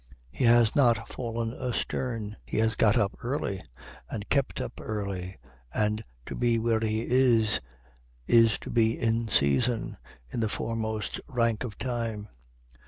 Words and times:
He 0.31 0.45
has 0.45 0.75
not 0.75 1.07
fallen 1.09 1.53
astern; 1.53 2.35
he 2.43 2.57
has 2.57 2.73
got 2.73 2.97
up 2.97 3.15
early, 3.23 3.63
and 4.09 4.27
kept 4.29 4.59
up 4.59 4.81
early, 4.81 5.37
and 5.71 6.01
to 6.25 6.33
be 6.33 6.57
where 6.57 6.79
he 6.79 7.03
is 7.11 7.59
to 8.61 8.71
be 8.71 8.99
in 8.99 9.27
season, 9.27 9.97
in 10.31 10.39
the 10.39 10.49
foremost 10.49 11.19
rank 11.27 11.63
of 11.63 11.77
time. 11.77 12.29